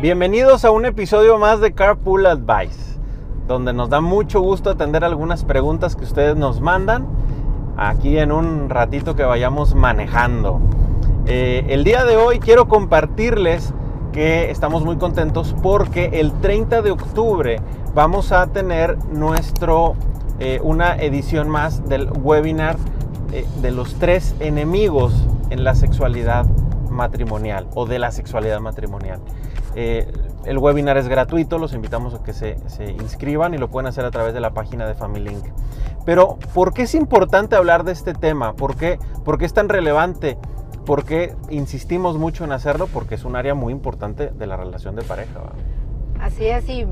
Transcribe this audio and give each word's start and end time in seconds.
Bienvenidos 0.00 0.64
a 0.64 0.70
un 0.70 0.84
episodio 0.86 1.38
más 1.38 1.60
de 1.60 1.72
Carpool 1.72 2.24
Advice, 2.26 3.00
donde 3.48 3.72
nos 3.72 3.90
da 3.90 4.00
mucho 4.00 4.40
gusto 4.40 4.70
atender 4.70 5.02
algunas 5.02 5.42
preguntas 5.42 5.96
que 5.96 6.04
ustedes 6.04 6.36
nos 6.36 6.60
mandan 6.60 7.08
aquí 7.76 8.16
en 8.16 8.30
un 8.30 8.70
ratito 8.70 9.16
que 9.16 9.24
vayamos 9.24 9.74
manejando. 9.74 10.60
Eh, 11.26 11.64
el 11.70 11.82
día 11.82 12.04
de 12.04 12.16
hoy 12.16 12.38
quiero 12.38 12.68
compartirles 12.68 13.74
que 14.12 14.52
estamos 14.52 14.84
muy 14.84 14.98
contentos 14.98 15.56
porque 15.64 16.10
el 16.12 16.30
30 16.30 16.80
de 16.82 16.92
octubre 16.92 17.60
vamos 17.92 18.30
a 18.30 18.46
tener 18.46 18.96
nuestro, 19.06 19.96
eh, 20.38 20.60
una 20.62 20.94
edición 20.94 21.48
más 21.48 21.88
del 21.88 22.08
webinar 22.22 22.76
eh, 23.32 23.44
de 23.60 23.72
los 23.72 23.96
tres 23.96 24.36
enemigos 24.38 25.26
en 25.50 25.64
la 25.64 25.74
sexualidad 25.74 26.46
matrimonial 26.88 27.66
o 27.74 27.84
de 27.84 27.98
la 27.98 28.12
sexualidad 28.12 28.60
matrimonial. 28.60 29.20
Eh, 29.80 30.10
el 30.44 30.58
webinar 30.58 30.96
es 30.96 31.06
gratuito, 31.06 31.56
los 31.56 31.72
invitamos 31.72 32.12
a 32.12 32.24
que 32.24 32.32
se, 32.32 32.56
inscriban 32.98 33.54
y 33.54 33.58
lo 33.58 33.68
pueden 33.68 33.86
hacer 33.86 34.04
a 34.04 34.10
través 34.10 34.34
de 34.34 34.40
la 34.40 34.50
página 34.50 34.88
de 34.88 34.94
Family 34.94 35.30
Link. 35.30 35.44
Pero, 36.04 36.36
¿por 36.52 36.74
qué 36.74 36.82
es 36.82 36.96
importante 36.96 37.54
hablar 37.54 37.84
de 37.84 37.92
este 37.92 38.12
tema? 38.12 38.54
¿Por 38.54 38.74
qué, 38.74 38.98
¿Por 39.24 39.38
qué 39.38 39.44
es 39.44 39.54
tan 39.54 39.68
relevante? 39.68 40.36
¿Por 40.84 41.04
qué 41.04 41.36
insistimos 41.48 42.18
mucho 42.18 42.42
en 42.42 42.50
hacerlo? 42.50 42.88
Porque 42.88 43.14
es 43.14 43.24
un 43.24 43.36
área 43.36 43.54
muy 43.54 43.72
importante 43.72 44.30
de 44.30 44.46
la 44.48 44.56
relación 44.56 44.96
de 44.96 45.02
pareja. 45.02 45.42
Así 46.20 46.46
es, 46.46 46.68
y 46.68 46.84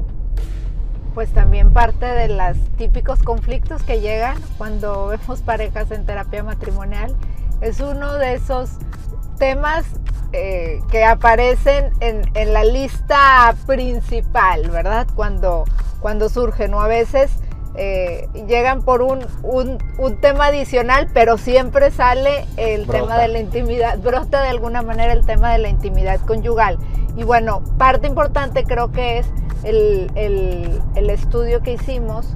pues 1.12 1.30
también 1.30 1.73
parte 1.73 2.06
de 2.06 2.28
los 2.28 2.57
típicos 2.76 3.20
conflictos 3.24 3.82
que 3.82 4.01
llegan 4.01 4.38
cuando 4.59 5.09
vemos 5.09 5.40
parejas 5.40 5.90
en 5.90 6.07
terapia 6.07 6.45
matrimonial. 6.45 7.16
Es 7.60 7.80
uno 7.80 8.14
de 8.14 8.34
esos 8.34 8.79
temas 9.37 9.84
eh, 10.32 10.82
que 10.90 11.04
aparecen 11.04 11.92
en, 12.01 12.52
la 12.52 12.65
lista 12.65 13.54
principal, 13.66 14.70
¿verdad? 14.70 15.06
Cuando, 15.15 15.65
cuando 16.01 16.29
surgen, 16.29 16.74
o 16.74 16.80
a 16.80 16.88
veces 16.88 17.30
eh, 17.76 18.29
llegan 18.46 18.82
por 18.82 19.02
un, 19.02 19.26
tema 20.20 20.46
adicional, 20.46 21.09
pero 21.14 21.38
siempre 21.38 21.90
sale 21.90 22.46
el 22.57 22.87
tema 22.87 23.18
de 23.18 23.29
la 23.29 23.38
intimidad, 23.38 23.98
brota 23.98 24.42
de 24.42 24.48
alguna 24.48 24.82
manera 24.82 25.12
el 25.12 25.24
tema 25.24 25.52
de 25.52 25.59
la 25.59 25.68
intimidad 25.68 26.20
conyugal. 26.20 26.79
Y 27.16 27.23
bueno, 27.23 27.62
parte 27.79 28.07
importante 28.07 28.64
creo 28.64 28.92
que 28.92 29.18
es 29.18 29.26
el, 29.64 30.10
el 30.14 31.10
estudio 31.10 31.62
que 31.62 31.73
hicimos 31.73 32.34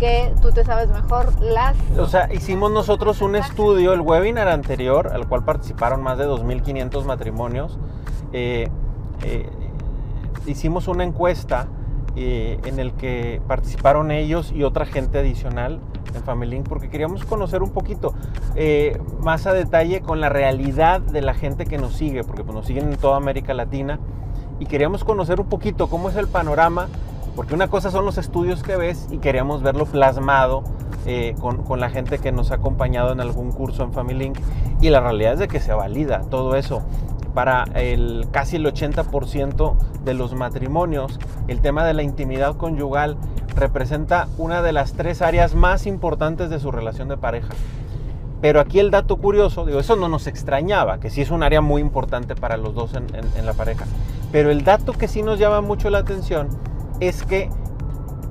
que 0.00 0.32
tú 0.40 0.50
te 0.50 0.64
sabes 0.64 0.88
mejor 0.88 1.40
las... 1.42 1.76
O 1.98 2.06
sea, 2.06 2.32
hicimos 2.32 2.72
nosotros 2.72 3.20
un 3.20 3.36
estudio, 3.36 3.92
el 3.92 4.00
webinar 4.00 4.48
anterior, 4.48 5.08
al 5.12 5.28
cual 5.28 5.44
participaron 5.44 6.02
más 6.02 6.16
de 6.16 6.26
2.500 6.26 7.04
matrimonios. 7.04 7.78
Eh, 8.32 8.68
eh, 9.22 9.48
hicimos 10.46 10.88
una 10.88 11.04
encuesta 11.04 11.68
eh, 12.16 12.58
en 12.64 12.80
el 12.80 12.94
que 12.94 13.42
participaron 13.46 14.10
ellos 14.10 14.52
y 14.52 14.62
otra 14.62 14.86
gente 14.86 15.18
adicional 15.18 15.80
en 16.14 16.22
Family 16.24 16.50
Link 16.52 16.68
porque 16.68 16.88
queríamos 16.88 17.24
conocer 17.24 17.62
un 17.62 17.70
poquito 17.70 18.14
más 19.20 19.46
a 19.46 19.52
detalle 19.52 20.00
con 20.00 20.20
la 20.20 20.28
realidad 20.30 21.02
de 21.02 21.20
la 21.20 21.34
gente 21.34 21.66
que 21.66 21.76
nos 21.76 21.92
sigue, 21.92 22.24
porque 22.24 22.42
pues, 22.42 22.54
nos 22.54 22.66
siguen 22.66 22.90
en 22.90 22.96
toda 22.96 23.18
América 23.18 23.52
Latina 23.52 24.00
y 24.58 24.64
queríamos 24.64 25.04
conocer 25.04 25.40
un 25.40 25.48
poquito 25.48 25.88
cómo 25.88 26.08
es 26.08 26.16
el 26.16 26.26
panorama 26.26 26.88
porque 27.40 27.54
una 27.54 27.68
cosa 27.68 27.90
son 27.90 28.04
los 28.04 28.18
estudios 28.18 28.62
que 28.62 28.76
ves 28.76 29.08
y 29.10 29.16
queríamos 29.16 29.62
verlo 29.62 29.86
plasmado 29.86 30.62
eh, 31.06 31.34
con, 31.40 31.80
la 31.80 31.88
gente 31.88 32.18
que 32.18 32.32
nos 32.32 32.50
ha 32.50 32.56
acompañado 32.56 33.12
en 33.12 33.20
algún 33.20 33.50
curso 33.50 33.82
en 33.82 33.94
Family 33.94 34.24
Link. 34.24 34.38
Y 34.82 34.90
la 34.90 35.00
realidad 35.00 35.32
es 35.32 35.38
de 35.38 35.48
que 35.48 35.58
se 35.58 35.72
valida 35.72 36.20
todo 36.28 36.54
eso. 36.54 36.82
Para 37.32 37.64
el, 37.76 38.28
casi 38.30 38.56
el 38.56 38.66
80% 38.66 39.74
de 40.04 40.12
los 40.12 40.34
matrimonios, 40.34 41.18
el 41.48 41.62
tema 41.62 41.86
de 41.86 41.94
la 41.94 42.02
intimidad 42.02 42.58
conyugal 42.58 43.16
representa 43.56 44.28
una 44.36 44.60
de 44.60 44.74
las 44.74 44.92
tres 44.92 45.22
áreas 45.22 45.54
más 45.54 45.86
importantes 45.86 46.50
de 46.50 46.60
su 46.60 46.70
relación 46.70 47.08
de 47.08 47.16
pareja. 47.16 47.48
Pero 48.42 48.60
aquí 48.60 48.80
el 48.80 48.90
dato 48.90 49.16
curioso, 49.16 49.64
digo, 49.64 49.80
eso 49.80 49.96
no 49.96 50.10
nos 50.10 50.26
extrañaba, 50.26 51.00
que 51.00 51.08
sí 51.08 51.22
es 51.22 51.30
un 51.30 51.42
área 51.42 51.62
muy 51.62 51.80
importante 51.80 52.34
para 52.34 52.58
los 52.58 52.74
dos 52.74 52.92
en, 52.92 53.06
en 53.14 53.46
la 53.46 53.54
pareja. 53.54 53.86
Pero 54.30 54.50
el 54.50 54.62
dato 54.62 54.92
que 54.92 55.08
sí 55.08 55.22
nos 55.22 55.38
llama 55.38 55.62
mucho 55.62 55.88
la 55.88 56.00
atención 56.00 56.48
es 57.00 57.22
que 57.24 57.50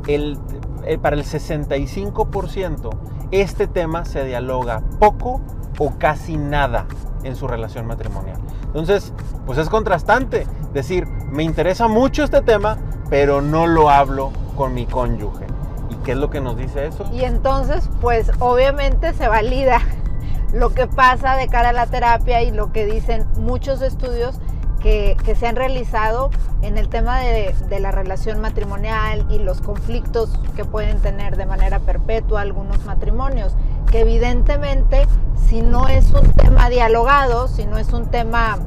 el, 0.08 0.38
eh, 0.86 0.98
para 0.98 1.16
el 1.16 1.24
65% 1.24 2.90
este 3.32 3.68
tema 3.68 4.06
se 4.06 4.24
dialoga 4.24 4.82
poco 5.00 5.42
o 5.78 5.92
casi 5.98 6.38
nada 6.38 6.86
en 7.24 7.36
su 7.36 7.48
relación 7.48 7.86
matrimonial. 7.86 8.38
Entonces, 8.66 9.14
pues 9.46 9.58
es 9.58 9.70
contrastante 9.70 10.48
decir, 10.74 11.06
me 11.06 11.44
interesa 11.44 11.88
mucho 11.88 12.24
este 12.24 12.42
tema, 12.42 12.78
pero 13.10 13.42
no 13.42 13.68
lo 13.68 13.90
hablo 13.90 14.32
con 14.56 14.74
mi 14.74 14.86
cónyuge. 14.86 15.46
¿Y 15.90 15.96
qué 16.04 16.12
es 16.12 16.18
lo 16.18 16.30
que 16.30 16.42
nos 16.42 16.58
dice 16.58 16.88
eso? 16.88 17.06
Y 17.14 17.24
entonces, 17.24 17.90
pues 18.02 18.32
obviamente 18.40 19.14
se 19.14 19.28
valida 19.28 19.80
lo 20.54 20.74
que 20.74 20.88
pasa 20.88 21.36
de 21.36 21.48
cara 21.48 21.70
a 21.70 21.74
la 21.74 21.88
terapia 21.88 22.42
y 22.42 22.52
lo 22.52 22.72
que 22.72 22.86
dicen 22.86 23.26
muchos 23.38 23.82
estudios 23.82 24.40
que, 24.80 25.18
se 25.38 25.48
han 25.48 25.56
realizado 25.56 26.32
en 26.62 26.78
el 26.78 26.90
tema 26.90 27.20
de, 27.20 27.54
la 27.80 27.92
relación 27.92 28.40
matrimonial 28.40 29.26
y 29.30 29.40
los 29.40 29.62
conflictos 29.62 30.32
que 30.56 30.66
pueden 30.66 31.00
tener 31.00 31.38
de 31.38 31.46
manera 31.46 31.80
perpetua 31.80 32.42
algunos 32.42 32.84
matrimonios, 32.86 33.54
que 33.92 34.02
evidentemente 34.02 35.08
si 35.48 35.62
no 35.62 35.88
es 35.88 36.12
un 36.12 36.32
tema 36.34 36.70
dialogado, 36.70 37.48
si 37.48 37.66
no 37.66 37.78
es 37.78 37.94
un 37.94 38.08
tema 38.08 38.60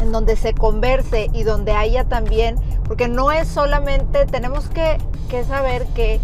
en 0.00 0.12
donde 0.12 0.36
se 0.36 0.54
converse 0.54 1.28
y 1.32 1.42
donde 1.42 1.72
haya 1.72 2.04
también, 2.04 2.56
porque 2.84 3.08
no 3.08 3.32
es 3.32 3.48
solamente, 3.48 4.26
tenemos 4.26 4.68
que, 4.68 4.98
que 5.28 5.44
saber 5.44 5.86
que 5.94 6.20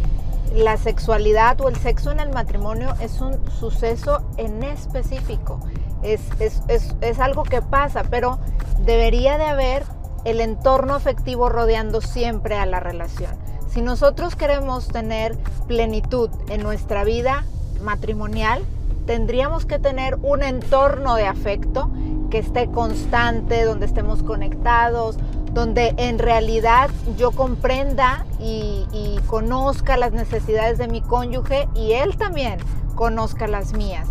la 0.54 0.76
sexualidad 0.76 1.60
o 1.60 1.68
el 1.68 1.76
sexo 1.76 2.12
en 2.12 2.20
el 2.20 2.30
matrimonio 2.30 2.94
es 3.00 3.20
un 3.20 3.38
suceso 3.50 4.22
en 4.36 4.62
específico. 4.62 5.60
Es, 6.02 7.18
algo 7.18 7.44
que 7.44 7.62
pasa, 7.62 8.04
pero 8.10 8.38
debería 8.80 9.38
de 9.38 9.44
haber 9.44 9.84
el 10.24 10.40
entorno 10.40 10.94
afectivo 10.94 11.48
rodeando 11.48 12.00
siempre 12.00 12.56
a 12.56 12.66
la 12.66 12.80
relación. 12.80 13.32
Si 13.68 13.82
nosotros 13.82 14.36
queremos 14.36 14.88
tener 14.88 15.36
plenitud 15.66 16.30
en 16.48 16.62
nuestra 16.62 17.04
vida 17.04 17.44
matrimonial, 17.82 18.62
tendríamos 19.06 19.66
que 19.66 19.78
tener 19.78 20.16
un 20.22 20.42
entorno 20.42 21.16
de 21.16 21.26
afecto 21.26 21.90
que 22.30 22.38
esté 22.38 22.70
constante, 22.70 23.64
donde 23.64 23.86
estemos 23.86 24.22
conectados, 24.22 25.16
donde 25.52 25.94
en 25.98 26.18
realidad 26.18 26.90
yo 27.16 27.30
comprenda 27.30 28.26
y, 28.40 28.86
y, 28.92 29.20
conozca 29.26 29.96
las 29.96 30.12
necesidades 30.12 30.78
de 30.78 30.88
mi 30.88 31.00
cónyuge 31.00 31.68
y 31.74 31.92
él 31.92 32.16
también 32.16 32.58
conozca 32.94 33.46
las 33.46 33.72
mías. 33.72 34.08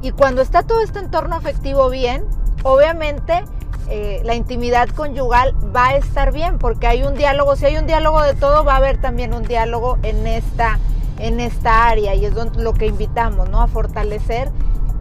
Y 0.00 0.12
cuando 0.12 0.40
está 0.40 0.62
todo 0.62 0.80
este 0.80 0.98
entorno 0.98 1.36
afectivo 1.36 1.90
bien, 1.90 2.24
obviamente 2.62 3.44
eh, 3.88 4.20
la 4.24 4.34
intimidad 4.34 4.88
conyugal 4.88 5.54
va 5.74 5.88
a 5.88 5.96
estar 5.96 6.32
bien, 6.32 6.58
porque 6.58 6.86
hay 6.86 7.04
un 7.04 7.14
diálogo, 7.14 7.54
si 7.56 7.66
hay 7.66 7.76
un 7.76 7.86
diálogo 7.86 8.22
de 8.22 8.34
todo, 8.34 8.64
va 8.64 8.74
a 8.74 8.76
haber 8.78 9.00
también 9.00 9.32
un 9.32 9.44
diálogo 9.44 9.98
en 10.02 10.26
esta, 10.26 10.78
en 11.18 11.38
esta 11.38 11.88
área 11.88 12.14
y 12.14 12.24
es 12.24 12.34
lo 12.34 12.74
que 12.74 12.86
invitamos, 12.86 13.48
¿no? 13.48 13.60
A 13.60 13.68
fortalecer 13.68 14.50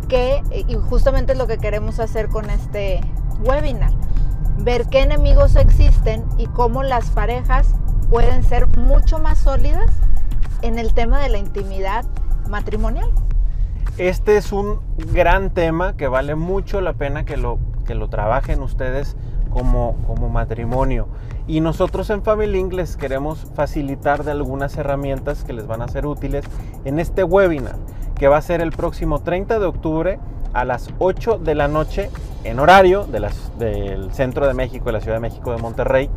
que, 0.07 0.43
eh, 0.51 0.65
y 0.67 0.75
justamente 0.75 1.33
es 1.33 1.37
lo 1.37 1.47
que 1.47 1.57
queremos 1.57 1.99
hacer 1.99 2.29
con 2.29 2.49
este 2.49 3.01
webinar, 3.43 3.91
ver 4.59 4.85
qué 4.87 5.01
enemigos 5.01 5.55
existen 5.55 6.23
y 6.37 6.45
cómo 6.47 6.83
las 6.83 7.09
parejas 7.09 7.73
pueden 8.09 8.43
ser 8.43 8.67
mucho 8.77 9.17
más 9.17 9.39
sólidas 9.39 9.89
en 10.61 10.77
el 10.77 10.93
tema 10.93 11.19
de 11.19 11.29
la 11.29 11.39
intimidad 11.39 12.05
matrimonial. 12.49 13.09
Este 13.97 14.37
es 14.37 14.51
un 14.51 14.79
gran 15.11 15.51
tema 15.51 15.95
que 15.97 16.07
vale 16.07 16.35
mucho 16.35 16.81
la 16.81 16.93
pena 16.93 17.25
que 17.25 17.37
lo, 17.37 17.59
que 17.85 17.95
lo 17.95 18.09
trabajen 18.09 18.61
ustedes 18.61 19.15
como, 19.49 19.95
como 20.05 20.29
matrimonio. 20.29 21.07
Y 21.47 21.61
nosotros 21.61 22.09
en 22.09 22.23
Family 22.23 22.51
Link 22.51 22.73
les 22.73 22.97
queremos 22.97 23.45
facilitar 23.53 24.23
de 24.23 24.31
algunas 24.31 24.75
herramientas 24.77 25.43
que 25.43 25.53
les 25.53 25.67
van 25.67 25.81
a 25.81 25.87
ser 25.87 26.05
útiles 26.05 26.43
en 26.83 26.99
este 26.99 27.23
webinar, 27.23 27.77
que 28.15 28.27
va 28.27 28.37
a 28.37 28.41
ser 28.41 28.61
el 28.61 28.71
próximo 28.71 29.19
30 29.19 29.59
de 29.59 29.65
octubre 29.65 30.19
a 30.53 30.65
las 30.65 30.89
8 30.99 31.37
de 31.37 31.53
la 31.53 31.67
noche 31.67 32.09
en 32.43 32.59
horario 32.59 33.05
de 33.05 33.19
las, 33.19 33.57
del 33.59 34.11
centro 34.11 34.47
de 34.47 34.53
México, 34.53 34.85
de 34.85 34.93
la 34.93 35.01
Ciudad 35.01 35.17
de 35.17 35.21
México, 35.21 35.51
de 35.51 35.57
Monterrey. 35.57 36.09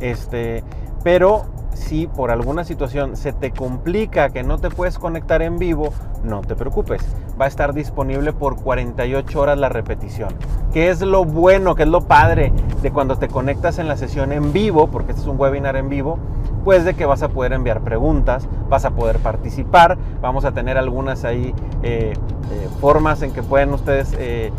Este, 0.00 0.62
pero 1.02 1.46
si 1.74 2.06
por 2.06 2.30
alguna 2.30 2.64
situación 2.64 3.16
se 3.16 3.32
te 3.32 3.52
complica 3.52 4.30
que 4.30 4.42
no 4.42 4.58
te 4.58 4.70
puedes 4.70 4.98
conectar 4.98 5.42
en 5.42 5.58
vivo, 5.58 5.92
no 6.24 6.40
te 6.40 6.56
preocupes. 6.56 7.02
Va 7.38 7.44
a 7.44 7.48
estar 7.48 7.74
disponible 7.74 8.32
por 8.32 8.56
48 8.56 9.40
horas 9.40 9.58
la 9.58 9.68
repetición. 9.68 10.30
¿Qué 10.72 10.88
es 10.88 11.02
lo 11.02 11.24
bueno, 11.24 11.74
qué 11.74 11.82
es 11.82 11.88
lo 11.88 12.02
padre 12.02 12.52
de 12.80 12.90
cuando 12.90 13.16
te 13.16 13.28
conectas 13.28 13.78
en 13.78 13.88
la 13.88 13.96
sesión 13.98 14.32
en 14.32 14.54
vivo, 14.54 14.86
porque 14.86 15.12
este 15.12 15.22
es 15.22 15.28
un 15.28 15.38
webinar 15.38 15.76
en 15.76 15.90
vivo? 15.90 16.18
Pues 16.64 16.84
de 16.84 16.94
que 16.94 17.04
vas 17.04 17.22
a 17.22 17.28
poder 17.28 17.52
enviar 17.52 17.82
preguntas, 17.82 18.48
vas 18.70 18.86
a 18.86 18.90
poder 18.90 19.18
participar, 19.18 19.98
vamos 20.22 20.44
a 20.46 20.52
tener 20.52 20.78
algunas 20.78 21.24
ahí 21.24 21.54
eh, 21.82 22.14
eh, 22.50 22.68
formas 22.80 23.20
en 23.22 23.32
que 23.32 23.42
pueden 23.42 23.72
ustedes 23.72 24.16
eh, 24.18 24.50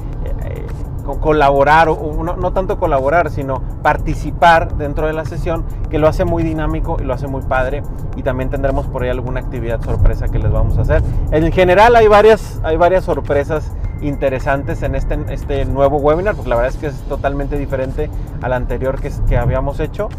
colaborar, 1.15 1.89
o 1.89 2.23
no, 2.23 2.53
tanto 2.53 2.77
colaborar, 2.77 3.29
sino 3.29 3.61
participar 3.81 4.75
dentro 4.75 5.07
de 5.07 5.13
la 5.13 5.25
sesión, 5.25 5.63
que 5.89 5.99
lo 5.99 6.07
hace 6.07 6.25
muy 6.25 6.43
dinámico 6.43 6.97
y 6.99 7.03
lo 7.03 7.13
hace 7.13 7.27
muy 7.27 7.41
padre. 7.41 7.83
Y 8.15 8.23
también 8.23 8.49
tendremos 8.49 8.87
por 8.87 9.03
ahí 9.03 9.09
alguna 9.09 9.39
actividad 9.39 9.81
sorpresa 9.81 10.27
que 10.27 10.39
les 10.39 10.51
vamos 10.51 10.77
a 10.77 10.81
hacer. 10.81 11.01
En 11.31 11.51
general 11.51 11.95
hay 11.95 12.07
varias, 12.07 12.59
hay 12.63 12.77
varias 12.77 13.05
sorpresas 13.05 13.71
interesantes 14.01 14.83
en 14.83 14.95
este, 14.95 15.17
este 15.29 15.65
nuevo 15.65 15.97
webinar, 15.97 16.35
porque 16.35 16.49
la 16.49 16.55
verdad 16.55 16.73
es 16.73 16.77
que 16.77 16.87
es 16.87 17.01
totalmente 17.03 17.57
diferente 17.57 18.09
al 18.41 18.53
anterior 18.53 18.99
que, 18.99 19.11
que 19.27 19.37
habíamos 19.37 19.79
hecho, 19.79 20.09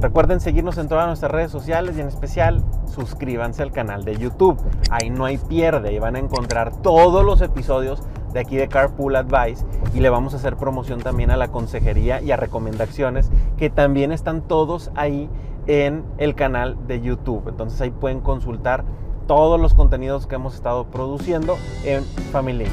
Recuerden 0.00 0.40
seguirnos 0.40 0.78
en 0.78 0.88
todas 0.88 1.06
nuestras 1.06 1.32
redes 1.32 1.50
sociales 1.50 1.96
y 1.96 2.00
en 2.00 2.08
especial 2.08 2.64
suscríbanse 2.90 3.62
al 3.62 3.72
canal 3.72 4.04
de 4.04 4.16
YouTube. 4.16 4.58
Ahí 4.90 5.10
no 5.10 5.24
hay 5.24 5.38
pierde 5.38 5.92
y 5.92 5.98
van 5.98 6.16
a 6.16 6.18
encontrar 6.18 6.82
todos 6.82 7.24
los 7.24 7.40
episodios 7.40 8.02
de 8.32 8.40
aquí 8.40 8.56
de 8.56 8.68
Carpool 8.68 9.16
Advice 9.16 9.64
y 9.94 10.00
le 10.00 10.10
vamos 10.10 10.34
a 10.34 10.36
hacer 10.36 10.56
promoción 10.56 11.00
también 11.00 11.30
a 11.30 11.36
la 11.36 11.48
consejería 11.48 12.20
y 12.20 12.30
a 12.30 12.36
recomendaciones 12.36 13.30
que 13.56 13.70
también 13.70 14.12
están 14.12 14.42
todos 14.42 14.90
ahí 14.94 15.28
en 15.66 16.04
el 16.18 16.34
canal 16.34 16.76
de 16.86 17.00
YouTube. 17.00 17.48
Entonces 17.48 17.80
ahí 17.80 17.90
pueden 17.90 18.20
consultar 18.20 18.84
todos 19.26 19.60
los 19.60 19.74
contenidos 19.74 20.26
que 20.26 20.34
hemos 20.34 20.54
estado 20.54 20.86
produciendo 20.86 21.56
en 21.84 22.04
Family 22.32 22.66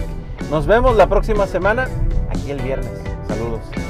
Nos 0.50 0.66
vemos 0.66 0.96
la 0.96 1.08
próxima 1.08 1.46
semana, 1.46 1.88
aquí 2.30 2.52
el 2.52 2.62
viernes. 2.62 2.92
Saludos. 3.28 3.87